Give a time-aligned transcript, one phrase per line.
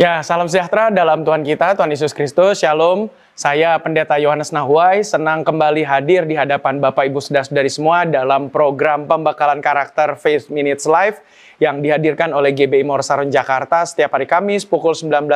[0.00, 2.64] Ya, salam sejahtera dalam Tuhan kita, Tuhan Yesus Kristus.
[2.64, 3.12] Shalom.
[3.36, 9.04] Saya Pendeta Yohanes Nahwai, senang kembali hadir di hadapan Bapak Ibu Saudara-saudari semua dalam program
[9.04, 11.20] pembekalan karakter Faith Minutes Live
[11.60, 15.28] yang dihadirkan oleh GBI Morsaron Jakarta setiap hari Kamis pukul 19.00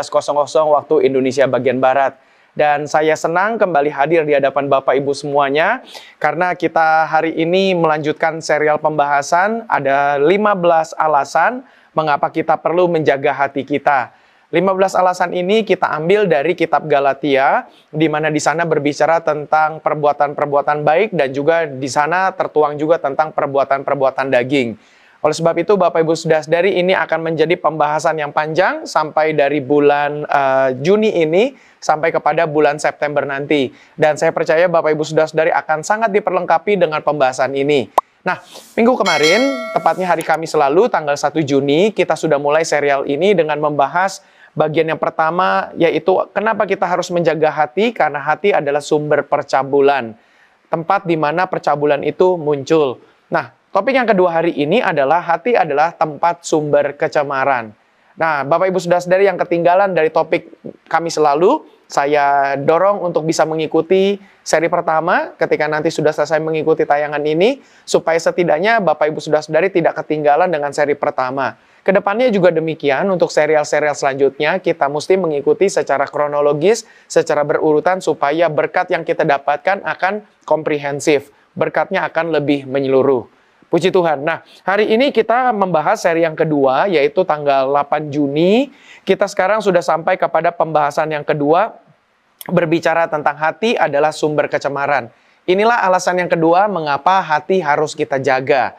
[0.49, 2.17] waktu Indonesia bagian Barat.
[2.57, 5.85] Dan saya senang kembali hadir di hadapan Bapak Ibu semuanya
[6.17, 13.61] karena kita hari ini melanjutkan serial pembahasan ada 15 alasan mengapa kita perlu menjaga hati
[13.61, 14.24] kita.
[14.55, 20.87] 15 alasan ini kita ambil dari kitab Galatia, di mana di sana berbicara tentang perbuatan-perbuatan
[20.87, 24.79] baik dan juga di sana tertuang juga tentang perbuatan-perbuatan daging.
[25.27, 30.23] Oleh sebab itu, Bapak Ibu Saudara-saudari ini akan menjadi pembahasan yang panjang sampai dari bulan
[30.23, 33.75] uh, Juni ini sampai kepada bulan September nanti.
[33.99, 37.91] Dan saya percaya Bapak Ibu Saudara-saudari akan sangat diperlengkapi dengan pembahasan ini.
[38.23, 38.39] Nah,
[38.79, 43.59] minggu kemarin, tepatnya hari Kamis lalu, tanggal 1 Juni, kita sudah mulai serial ini dengan
[43.59, 44.23] membahas
[44.55, 50.15] Bagian yang pertama yaitu kenapa kita harus menjaga hati karena hati adalah sumber percabulan.
[50.71, 53.03] Tempat di mana percabulan itu muncul.
[53.31, 57.75] Nah, topik yang kedua hari ini adalah hati adalah tempat sumber kecemaran.
[58.15, 60.47] Nah, Bapak Ibu sudah sadari yang ketinggalan dari topik
[60.87, 67.23] kami selalu, saya dorong untuk bisa mengikuti seri pertama ketika nanti sudah selesai mengikuti tayangan
[67.27, 71.59] ini, supaya setidaknya Bapak Ibu sudah sadari tidak ketinggalan dengan seri pertama.
[71.85, 78.49] Ke depannya juga demikian untuk serial-serial selanjutnya kita mesti mengikuti secara kronologis, secara berurutan supaya
[78.49, 83.29] berkat yang kita dapatkan akan komprehensif, berkatnya akan lebih menyeluruh.
[83.69, 84.25] Puji Tuhan.
[84.25, 88.73] Nah, hari ini kita membahas seri yang kedua yaitu tanggal 8 Juni.
[89.05, 91.77] Kita sekarang sudah sampai kepada pembahasan yang kedua
[92.49, 95.13] berbicara tentang hati adalah sumber kecemaran.
[95.45, 98.73] Inilah alasan yang kedua mengapa hati harus kita jaga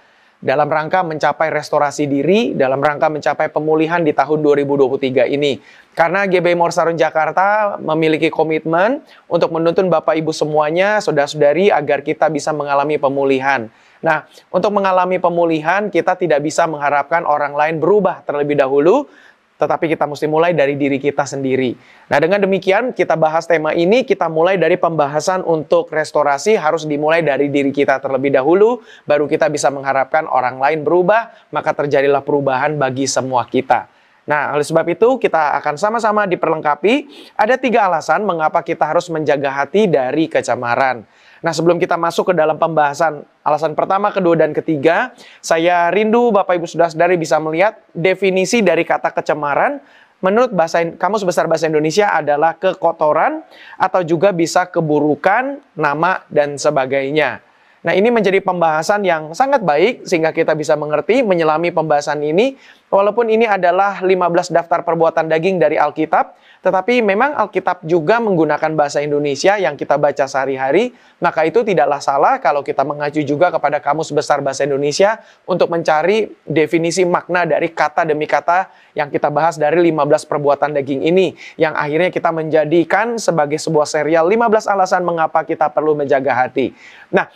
[0.44, 5.60] dalam rangka mencapai restorasi diri, dalam rangka mencapai pemulihan di tahun 2023 ini.
[5.96, 9.00] Karena GB Morsarun Jakarta memiliki komitmen
[9.32, 13.72] untuk menuntun Bapak Ibu semuanya, saudara-saudari, agar kita bisa mengalami pemulihan.
[14.04, 19.10] Nah, untuk mengalami pemulihan, kita tidak bisa mengharapkan orang lain berubah terlebih dahulu,
[19.56, 21.76] tetapi kita mesti mulai dari diri kita sendiri.
[22.12, 27.24] Nah, dengan demikian kita bahas tema ini, kita mulai dari pembahasan untuk restorasi harus dimulai
[27.24, 32.76] dari diri kita terlebih dahulu, baru kita bisa mengharapkan orang lain berubah, maka terjadilah perubahan
[32.76, 33.88] bagi semua kita.
[34.26, 36.94] Nah, oleh sebab itu kita akan sama-sama diperlengkapi.
[37.38, 41.06] Ada tiga alasan mengapa kita harus menjaga hati dari kecemaran.
[41.46, 45.14] Nah, sebelum kita masuk ke dalam pembahasan alasan pertama, kedua, dan ketiga,
[45.46, 49.78] saya rindu Bapak Ibu sudah sadari bisa melihat definisi dari kata kecemaran
[50.26, 53.46] menurut bahasa kamus besar bahasa Indonesia adalah kekotoran
[53.78, 57.46] atau juga bisa keburukan, nama dan sebagainya.
[57.86, 62.58] Nah, ini menjadi pembahasan yang sangat baik sehingga kita bisa mengerti menyelami pembahasan ini
[62.90, 66.34] walaupun ini adalah 15 daftar perbuatan daging dari Alkitab,
[66.66, 72.42] tetapi memang Alkitab juga menggunakan bahasa Indonesia yang kita baca sehari-hari, maka itu tidaklah salah
[72.42, 78.02] kalau kita mengacu juga kepada kamus besar bahasa Indonesia untuk mencari definisi makna dari kata
[78.02, 78.66] demi kata
[78.98, 84.26] yang kita bahas dari 15 perbuatan daging ini yang akhirnya kita menjadikan sebagai sebuah serial
[84.26, 86.74] 15 alasan mengapa kita perlu menjaga hati.
[87.14, 87.30] Nah,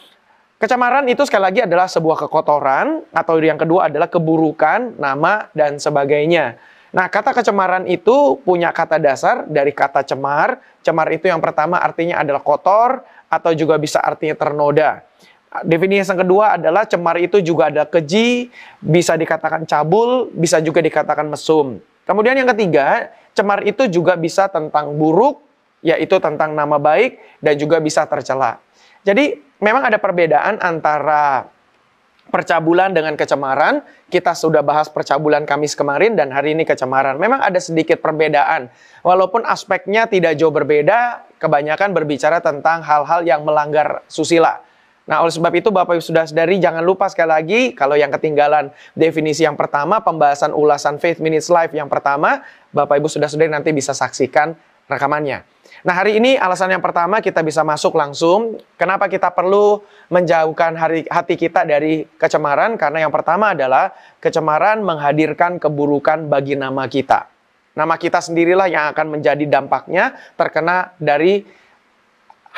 [0.60, 6.60] Kecemaran itu sekali lagi adalah sebuah kekotoran atau yang kedua adalah keburukan, nama dan sebagainya.
[6.92, 10.60] Nah, kata kecemaran itu punya kata dasar dari kata cemar.
[10.84, 15.00] Cemar itu yang pertama artinya adalah kotor atau juga bisa artinya ternoda.
[15.64, 18.52] Definisi yang kedua adalah cemar itu juga ada keji,
[18.84, 21.80] bisa dikatakan cabul, bisa juga dikatakan mesum.
[22.04, 25.40] Kemudian yang ketiga, cemar itu juga bisa tentang buruk,
[25.80, 28.60] yaitu tentang nama baik dan juga bisa tercela.
[29.04, 31.48] Jadi memang ada perbedaan antara
[32.30, 33.82] percabulan dengan kecemaran.
[34.08, 37.18] Kita sudah bahas percabulan Kamis kemarin dan hari ini kecemaran.
[37.18, 38.70] Memang ada sedikit perbedaan.
[39.02, 44.62] Walaupun aspeknya tidak jauh berbeda, kebanyakan berbicara tentang hal-hal yang melanggar susila.
[45.10, 48.70] Nah, oleh sebab itu Bapak Ibu sudah sadari jangan lupa sekali lagi kalau yang ketinggalan
[48.94, 53.74] definisi yang pertama, pembahasan ulasan Faith Minutes Live yang pertama, Bapak Ibu sudah sadari nanti
[53.74, 54.54] bisa saksikan
[54.86, 55.42] rekamannya.
[55.80, 58.60] Nah hari ini alasan yang pertama kita bisa masuk langsung.
[58.76, 59.80] Kenapa kita perlu
[60.12, 62.76] menjauhkan hari, hati kita dari kecemaran?
[62.76, 67.32] Karena yang pertama adalah kecemaran menghadirkan keburukan bagi nama kita.
[67.80, 71.48] Nama kita sendirilah yang akan menjadi dampaknya terkena dari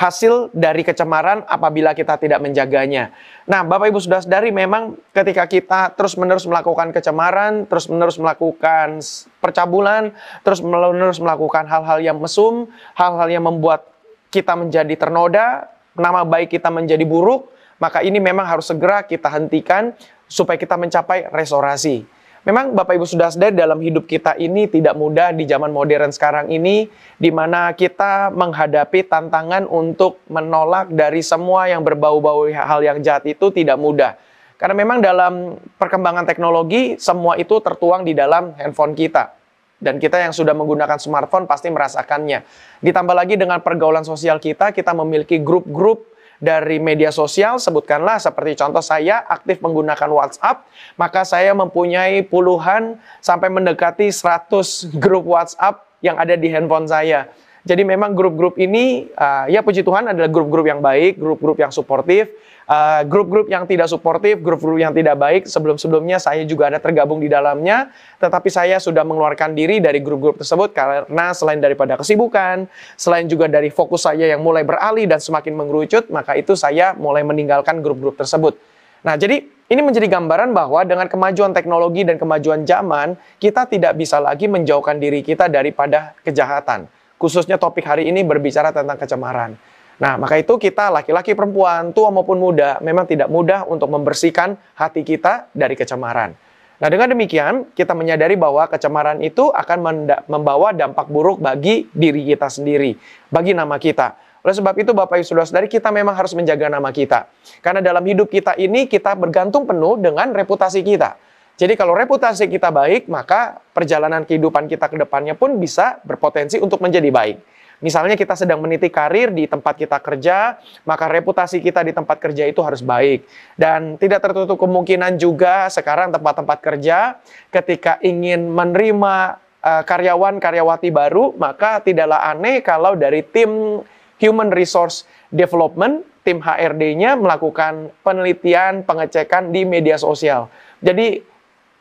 [0.01, 3.13] hasil dari kecemaran apabila kita tidak menjaganya.
[3.45, 8.97] Nah, Bapak Ibu sudah sadari memang ketika kita terus-menerus melakukan kecemaran, terus-menerus melakukan
[9.37, 10.09] percabulan,
[10.41, 12.65] terus-menerus melakukan hal-hal yang mesum,
[12.97, 13.85] hal-hal yang membuat
[14.33, 19.93] kita menjadi ternoda, nama baik kita menjadi buruk, maka ini memang harus segera kita hentikan
[20.25, 22.20] supaya kita mencapai restorasi.
[22.41, 26.49] Memang Bapak Ibu sudah sadar dalam hidup kita ini tidak mudah di zaman modern sekarang
[26.49, 26.89] ini
[27.21, 33.53] di mana kita menghadapi tantangan untuk menolak dari semua yang berbau-bau hal yang jahat itu
[33.53, 34.17] tidak mudah.
[34.57, 39.37] Karena memang dalam perkembangan teknologi semua itu tertuang di dalam handphone kita.
[39.81, 42.45] Dan kita yang sudah menggunakan smartphone pasti merasakannya.
[42.81, 46.10] Ditambah lagi dengan pergaulan sosial kita, kita memiliki grup-grup
[46.41, 50.65] dari media sosial, sebutkanlah seperti contoh saya aktif menggunakan WhatsApp,
[50.97, 57.29] maka saya mempunyai puluhan sampai mendekati 100 grup WhatsApp yang ada di handphone saya.
[57.61, 62.33] Jadi memang grup-grup ini, uh, ya puji Tuhan adalah grup-grup yang baik, grup-grup yang suportif,
[62.65, 65.45] uh, grup-grup yang tidak suportif, grup-grup yang tidak baik.
[65.45, 70.73] Sebelum-sebelumnya saya juga ada tergabung di dalamnya, tetapi saya sudah mengeluarkan diri dari grup-grup tersebut
[70.73, 72.65] karena selain daripada kesibukan,
[72.97, 77.21] selain juga dari fokus saya yang mulai beralih dan semakin mengerucut, maka itu saya mulai
[77.21, 78.57] meninggalkan grup-grup tersebut.
[79.05, 79.37] Nah, jadi
[79.69, 84.97] ini menjadi gambaran bahwa dengan kemajuan teknologi dan kemajuan zaman, kita tidak bisa lagi menjauhkan
[84.97, 86.89] diri kita daripada kejahatan
[87.21, 89.53] khususnya topik hari ini berbicara tentang kecemaran.
[90.01, 95.05] Nah, maka itu kita laki-laki perempuan, tua maupun muda, memang tidak mudah untuk membersihkan hati
[95.05, 96.33] kita dari kecemaran.
[96.81, 102.49] Nah, dengan demikian, kita menyadari bahwa kecemaran itu akan membawa dampak buruk bagi diri kita
[102.49, 102.97] sendiri,
[103.29, 104.17] bagi nama kita.
[104.41, 107.29] Oleh sebab itu, Bapak Ibu Saudara-saudari, kita memang harus menjaga nama kita.
[107.61, 111.21] Karena dalam hidup kita ini, kita bergantung penuh dengan reputasi kita.
[111.59, 116.81] Jadi kalau reputasi kita baik, maka perjalanan kehidupan kita ke depannya pun bisa berpotensi untuk
[116.81, 117.37] menjadi baik.
[117.81, 122.45] Misalnya kita sedang meniti karir di tempat kita kerja, maka reputasi kita di tempat kerja
[122.45, 123.25] itu harus baik.
[123.57, 127.17] Dan tidak tertutup kemungkinan juga sekarang tempat-tempat kerja
[127.49, 133.81] ketika ingin menerima uh, karyawan-karyawati baru, maka tidaklah aneh kalau dari tim
[134.21, 140.53] Human Resource Development, tim HRD-nya melakukan penelitian, pengecekan di media sosial.
[140.85, 141.30] Jadi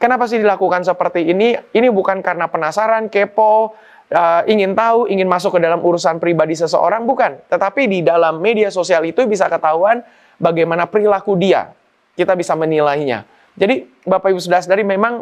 [0.01, 1.53] Kenapa sih dilakukan seperti ini?
[1.77, 3.77] Ini bukan karena penasaran, kepo,
[4.09, 7.37] uh, ingin tahu, ingin masuk ke dalam urusan pribadi seseorang, bukan.
[7.53, 10.01] Tetapi di dalam media sosial itu bisa ketahuan
[10.41, 11.77] bagaimana perilaku dia.
[12.17, 13.29] Kita bisa menilainya.
[13.61, 15.21] Jadi Bapak Ibu sudah sadari memang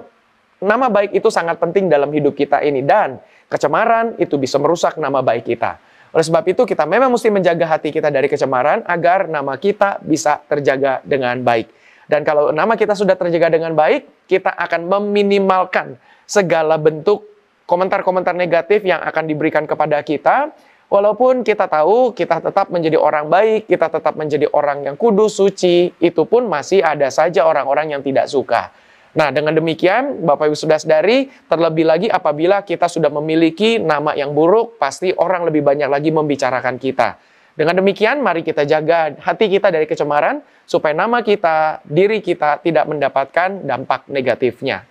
[0.62, 2.86] nama baik itu sangat penting dalam hidup kita ini.
[2.86, 3.19] Dan
[3.50, 5.75] kecemaran itu bisa merusak nama baik kita.
[6.14, 10.38] Oleh sebab itu kita memang mesti menjaga hati kita dari kecemaran agar nama kita bisa
[10.46, 11.66] terjaga dengan baik.
[12.08, 17.28] Dan kalau nama kita sudah terjaga dengan baik, kita akan meminimalkan segala bentuk
[17.69, 20.50] komentar-komentar negatif yang akan diberikan kepada kita.
[20.88, 25.93] Walaupun kita tahu kita tetap menjadi orang baik, kita tetap menjadi orang yang kudus, suci,
[26.00, 28.72] itu pun masih ada saja orang-orang yang tidak suka.
[29.12, 34.32] Nah, dengan demikian, Bapak Ibu sudah sadari, terlebih lagi apabila kita sudah memiliki nama yang
[34.32, 37.20] buruk, pasti orang lebih banyak lagi membicarakan kita.
[37.52, 42.85] Dengan demikian, mari kita jaga hati kita dari kecemaran, supaya nama kita, diri kita tidak
[42.85, 44.85] mendapatkan dampak negatifnya.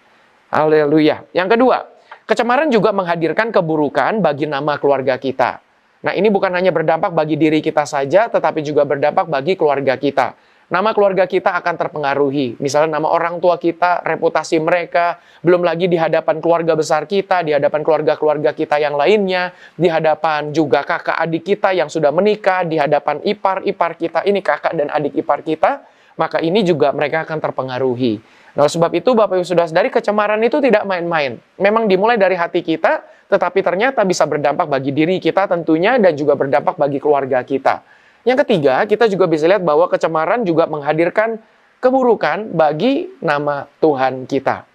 [0.50, 1.30] Haleluya.
[1.38, 1.78] Yang kedua,
[2.26, 5.62] kecemaran juga menghadirkan keburukan bagi nama keluarga kita.
[6.02, 10.34] Nah, ini bukan hanya berdampak bagi diri kita saja, tetapi juga berdampak bagi keluarga kita
[10.68, 12.60] nama keluarga kita akan terpengaruhi.
[12.60, 17.56] Misalnya nama orang tua kita, reputasi mereka, belum lagi di hadapan keluarga besar kita, di
[17.56, 22.76] hadapan keluarga-keluarga kita yang lainnya, di hadapan juga kakak adik kita yang sudah menikah, di
[22.76, 25.88] hadapan ipar-ipar kita, ini kakak dan adik ipar kita,
[26.20, 28.20] maka ini juga mereka akan terpengaruhi.
[28.58, 31.38] Nah, sebab itu Bapak Ibu sudah dari kecemaran itu tidak main-main.
[31.62, 36.34] Memang dimulai dari hati kita, tetapi ternyata bisa berdampak bagi diri kita tentunya dan juga
[36.34, 37.86] berdampak bagi keluarga kita.
[38.28, 41.40] Yang ketiga, kita juga bisa lihat bahwa kecemaran juga menghadirkan
[41.80, 44.67] keburukan bagi nama Tuhan kita.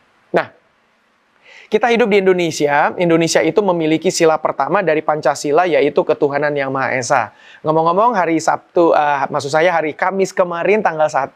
[1.73, 2.93] Kita hidup di Indonesia.
[3.01, 7.33] Indonesia itu memiliki sila pertama dari Pancasila yaitu ketuhanan yang Maha Esa.
[7.65, 11.33] Ngomong-ngomong hari Sabtu, uh, maksud saya hari Kamis kemarin tanggal 1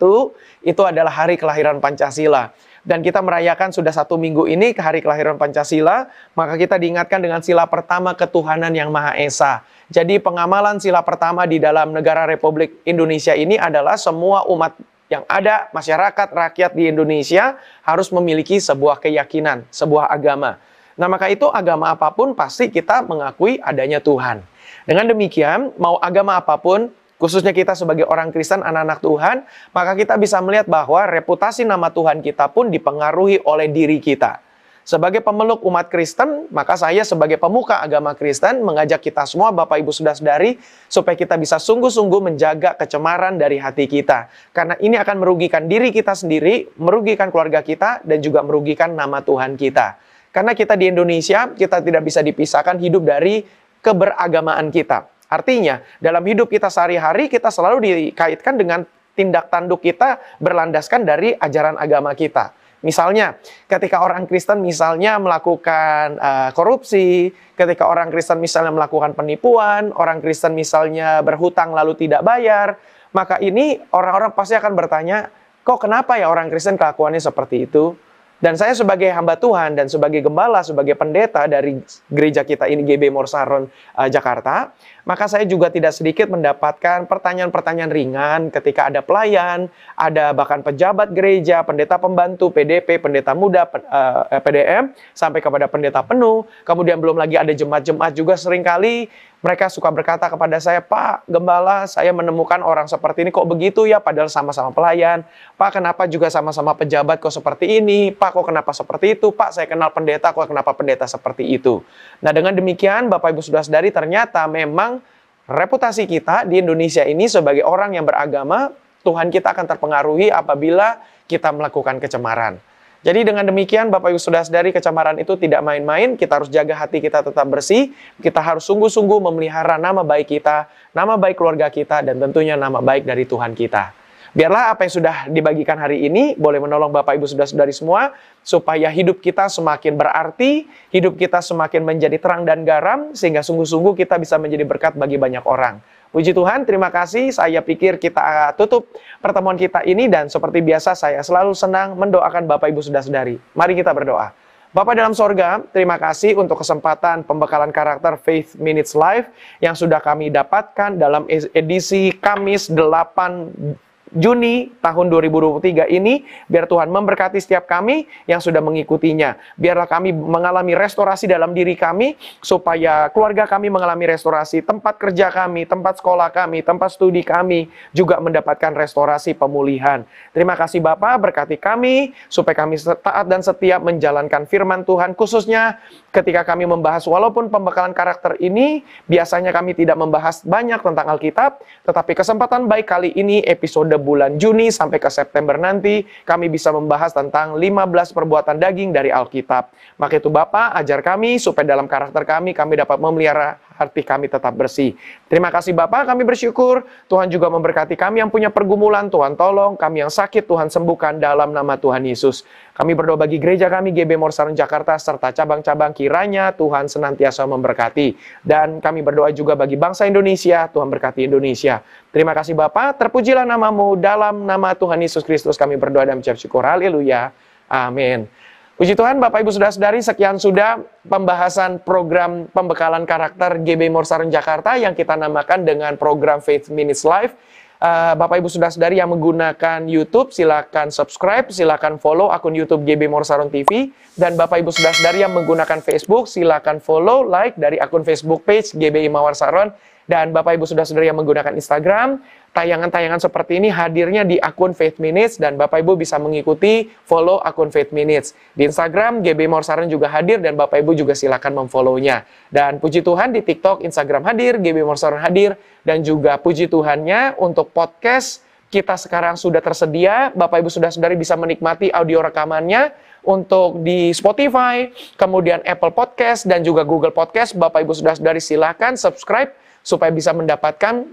[0.60, 2.52] itu adalah hari kelahiran Pancasila
[2.84, 7.40] dan kita merayakan sudah satu minggu ini ke hari kelahiran Pancasila, maka kita diingatkan dengan
[7.40, 9.64] sila pertama ketuhanan yang Maha Esa.
[9.88, 14.76] Jadi pengamalan sila pertama di dalam negara Republik Indonesia ini adalah semua umat
[15.06, 20.58] yang ada, masyarakat, rakyat di Indonesia harus memiliki sebuah keyakinan, sebuah agama.
[20.98, 24.42] Nah maka itu agama apa pun pasti kita mengakui adanya Tuhan.
[24.86, 29.36] Dengan demikian, mau agama apa pun, khususnya kita sebagai orang Kristen, anak-anak Tuhan,
[29.74, 34.45] maka kita bisa melihat bahwa reputasi nama Tuhan kita pun dipengaruhi oleh diri kita.
[34.86, 39.90] Sebagai pemeluk umat Kristen, maka saya sebagai pemuka agama Kristen mengajak kita semua Bapak Ibu
[39.90, 44.30] Saudara-saudari supaya kita bisa sungguh-sungguh menjaga kecemaran dari hati kita.
[44.54, 49.58] Karena ini akan merugikan diri kita sendiri, merugikan keluarga kita dan juga merugikan nama Tuhan
[49.58, 49.98] kita.
[50.30, 53.42] Karena kita di Indonesia, kita tidak bisa dipisahkan hidup dari
[53.82, 55.10] keberagamaan kita.
[55.26, 58.86] Artinya, dalam hidup kita sehari-hari kita selalu dikaitkan dengan
[59.18, 62.54] tindak tanduk kita berlandaskan dari ajaran agama kita.
[62.86, 63.34] Misalnya,
[63.66, 70.54] ketika orang Kristen misalnya melakukan uh, korupsi, ketika orang Kristen misalnya melakukan penipuan, orang Kristen
[70.54, 72.78] misalnya berhutang lalu tidak bayar,
[73.10, 75.34] maka ini orang-orang pasti akan bertanya,
[75.66, 77.98] kok kenapa ya orang Kristen kelakuannya seperti itu?
[78.36, 81.80] Dan saya sebagai hamba Tuhan dan sebagai gembala, sebagai pendeta dari
[82.12, 83.64] gereja kita ini GB Morsaron
[83.96, 84.76] uh, Jakarta,
[85.08, 91.64] maka saya juga tidak sedikit mendapatkan pertanyaan-pertanyaan ringan ketika ada pelayan, ada bahkan pejabat gereja,
[91.64, 96.44] pendeta pembantu, PDP, pendeta muda, uh, eh, PDM, sampai kepada pendeta penuh.
[96.68, 99.08] Kemudian belum lagi ada jemaat-jemaat juga sering kali
[99.46, 104.02] mereka suka berkata kepada saya, Pak, gembala, saya menemukan orang seperti ini kok begitu ya,
[104.02, 105.22] padahal sama-sama pelayan.
[105.54, 108.10] Pak, kenapa juga sama-sama pejabat kok seperti ini?
[108.10, 109.30] Pak, kok kenapa seperti itu?
[109.30, 111.78] Pak, saya kenal pendeta, kok kenapa pendeta seperti itu?
[112.18, 114.98] Nah, dengan demikian, Bapak Ibu sudah sadari ternyata memang
[115.46, 118.74] reputasi kita di Indonesia ini sebagai orang yang beragama,
[119.06, 120.98] Tuhan kita akan terpengaruhi apabila
[121.30, 122.58] kita melakukan kecemaran.
[123.04, 127.04] Jadi dengan demikian Bapak Ibu sudah sadari kecemaran itu tidak main-main, kita harus jaga hati
[127.04, 132.16] kita tetap bersih, kita harus sungguh-sungguh memelihara nama baik kita, nama baik keluarga kita, dan
[132.16, 134.06] tentunya nama baik dari Tuhan kita.
[134.36, 138.12] Biarlah apa yang sudah dibagikan hari ini boleh menolong Bapak Ibu sudah saudari semua
[138.44, 144.20] supaya hidup kita semakin berarti, hidup kita semakin menjadi terang dan garam sehingga sungguh-sungguh kita
[144.20, 145.80] bisa menjadi berkat bagi banyak orang.
[146.16, 147.28] Puji Tuhan, terima kasih.
[147.28, 148.88] Saya pikir kita tutup
[149.20, 153.36] pertemuan kita ini dan seperti biasa saya selalu senang mendoakan Bapak Ibu Saudara-saudari.
[153.52, 154.32] Mari kita berdoa.
[154.72, 159.28] Bapak dalam sorga, terima kasih untuk kesempatan pembekalan karakter Faith Minutes Live
[159.60, 163.76] yang sudah kami dapatkan dalam edisi Kamis 8
[164.14, 169.34] Juni tahun 2023 ini, biar Tuhan memberkati setiap kami yang sudah mengikutinya.
[169.58, 175.66] Biarlah kami mengalami restorasi dalam diri kami, supaya keluarga kami mengalami restorasi, tempat kerja kami,
[175.66, 180.06] tempat sekolah kami, tempat studi kami juga mendapatkan restorasi pemulihan.
[180.30, 185.82] Terima kasih Bapak, berkati kami, supaya kami taat dan setia menjalankan firman Tuhan, khususnya
[186.14, 192.12] ketika kami membahas, walaupun pembekalan karakter ini, biasanya kami tidak membahas banyak tentang Alkitab, tetapi
[192.14, 197.58] kesempatan baik kali ini episode bulan Juni sampai ke September nanti kami bisa membahas tentang
[197.58, 199.72] 15 perbuatan daging dari Alkitab.
[199.98, 204.56] Maka itu Bapak ajar kami supaya dalam karakter kami kami dapat memelihara hati kami tetap
[204.56, 204.96] bersih.
[205.28, 206.88] Terima kasih Bapak, kami bersyukur.
[207.06, 209.76] Tuhan juga memberkati kami yang punya pergumulan, Tuhan tolong.
[209.76, 212.42] Kami yang sakit, Tuhan sembuhkan dalam nama Tuhan Yesus.
[212.72, 218.16] Kami berdoa bagi gereja kami, GB Morsaron Jakarta, serta cabang-cabang kiranya Tuhan senantiasa memberkati.
[218.40, 221.84] Dan kami berdoa juga bagi bangsa Indonesia, Tuhan berkati Indonesia.
[222.10, 226.64] Terima kasih Bapak, terpujilah namamu dalam nama Tuhan Yesus Kristus kami berdoa dan mengucap syukur.
[226.64, 227.28] Haleluya.
[227.68, 228.45] Amin.
[228.76, 234.76] Puji Tuhan, Bapak Ibu sudah sadari sekian sudah pembahasan program pembekalan karakter GB Morsaran Jakarta
[234.76, 237.32] yang kita namakan dengan program Faith Minutes Live.
[237.80, 243.08] Uh, Bapak Ibu sudah sadari yang menggunakan YouTube, silakan subscribe, silakan follow akun YouTube GB
[243.08, 243.96] Morsaron TV.
[244.12, 248.76] Dan Bapak Ibu sudah sadari yang menggunakan Facebook, silakan follow, like dari akun Facebook page
[248.76, 249.72] GB Mawar Saron.
[250.06, 252.22] Dan Bapak Ibu sudah sadari yang menggunakan Instagram,
[252.54, 257.74] tayangan-tayangan seperti ini hadirnya di akun Faith Minutes dan Bapak Ibu bisa mengikuti follow akun
[257.74, 258.32] Faith Minutes.
[258.54, 262.22] Di Instagram GB Morsaran juga hadir dan Bapak Ibu juga silakan memfollownya.
[262.48, 267.74] Dan puji Tuhan di TikTok, Instagram hadir, GB Morsaran hadir dan juga puji Tuhannya untuk
[267.74, 270.30] podcast kita sekarang sudah tersedia.
[270.32, 272.94] Bapak Ibu sudah saudari bisa menikmati audio rekamannya
[273.26, 274.86] untuk di Spotify,
[275.18, 277.58] kemudian Apple Podcast dan juga Google Podcast.
[277.58, 281.06] Bapak Ibu sudah saudari silakan subscribe supaya bisa mendapatkan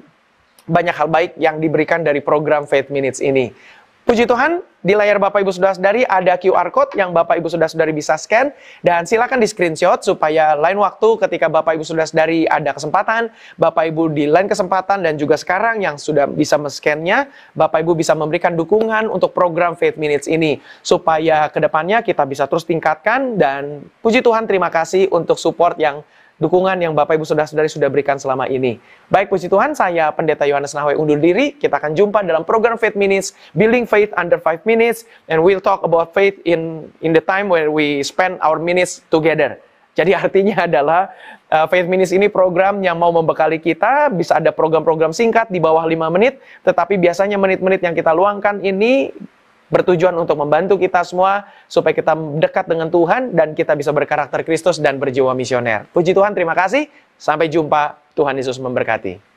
[0.65, 3.53] banyak hal baik yang diberikan dari program Faith Minutes ini.
[4.03, 7.71] Puji Tuhan, di layar Bapak Ibu Saudara Saudari ada QR Code yang Bapak Ibu Saudara
[7.71, 8.51] Saudari bisa scan.
[8.83, 13.95] Dan silakan di screenshot supaya lain waktu ketika Bapak Ibu Saudara Saudari ada kesempatan, Bapak
[13.95, 18.59] Ibu di lain kesempatan dan juga sekarang yang sudah bisa men-scan-nya, Bapak Ibu bisa memberikan
[18.59, 20.59] dukungan untuk program Faith Minutes ini.
[20.83, 23.39] Supaya ke depannya kita bisa terus tingkatkan.
[23.39, 26.03] Dan puji Tuhan terima kasih untuk support yang
[26.43, 28.83] dukungan yang Bapak Ibu Saudara-saudari sudah berikan selama ini.
[29.07, 31.55] Baik puji Tuhan, saya Pendeta Yohanes Nahwe undur diri.
[31.55, 35.79] Kita akan jumpa dalam program Faith Minutes, Building Faith Under 5 Minutes, and we'll talk
[35.87, 39.55] about faith in in the time where we spend our minutes together.
[39.93, 41.13] Jadi artinya adalah
[41.53, 45.85] uh, Faith Minutes ini program yang mau membekali kita, bisa ada program-program singkat di bawah
[45.85, 49.13] 5 menit, tetapi biasanya menit-menit yang kita luangkan ini
[49.73, 54.77] bertujuan untuk membantu kita semua supaya kita dekat dengan Tuhan dan kita bisa berkarakter Kristus
[54.77, 55.89] dan berjiwa misioner.
[55.89, 56.85] Puji Tuhan, terima kasih.
[57.17, 57.97] Sampai jumpa.
[58.13, 59.32] Tuhan Yesus memberkati.